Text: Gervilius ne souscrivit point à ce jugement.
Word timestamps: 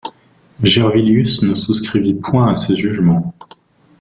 Gervilius 0.63 1.43
ne 1.43 1.53
souscrivit 1.53 2.15
point 2.15 2.51
à 2.53 2.55
ce 2.55 2.75
jugement. 2.75 3.35